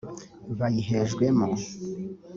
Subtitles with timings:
[0.59, 1.47] bayihejwemo